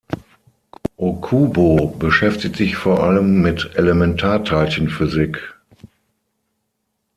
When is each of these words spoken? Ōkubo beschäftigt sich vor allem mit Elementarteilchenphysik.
Ōkubo 0.99 1.95
beschäftigt 1.99 2.55
sich 2.55 2.75
vor 2.75 3.03
allem 3.03 3.43
mit 3.43 3.75
Elementarteilchenphysik. 3.75 5.53